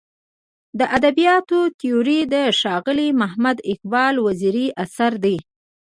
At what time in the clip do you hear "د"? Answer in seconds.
0.79-0.81, 2.33-2.35